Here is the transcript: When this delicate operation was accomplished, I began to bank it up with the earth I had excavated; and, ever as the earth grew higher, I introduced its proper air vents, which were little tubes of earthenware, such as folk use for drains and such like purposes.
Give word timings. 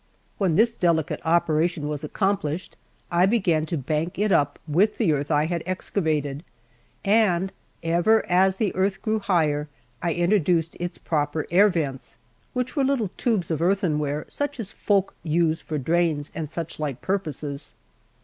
When 0.39 0.55
this 0.55 0.73
delicate 0.73 1.19
operation 1.23 1.87
was 1.87 2.03
accomplished, 2.03 2.75
I 3.11 3.27
began 3.27 3.67
to 3.67 3.77
bank 3.77 4.17
it 4.17 4.31
up 4.31 4.57
with 4.67 4.97
the 4.97 5.13
earth 5.13 5.29
I 5.29 5.45
had 5.45 5.61
excavated; 5.67 6.43
and, 7.05 7.53
ever 7.83 8.25
as 8.25 8.55
the 8.55 8.73
earth 8.75 9.03
grew 9.03 9.19
higher, 9.19 9.67
I 10.01 10.13
introduced 10.13 10.75
its 10.79 10.97
proper 10.97 11.45
air 11.51 11.69
vents, 11.69 12.17
which 12.53 12.75
were 12.75 12.83
little 12.83 13.11
tubes 13.15 13.51
of 13.51 13.61
earthenware, 13.61 14.25
such 14.27 14.59
as 14.59 14.71
folk 14.71 15.13
use 15.21 15.61
for 15.61 15.77
drains 15.77 16.31
and 16.33 16.49
such 16.49 16.79
like 16.79 17.01
purposes. 17.01 17.75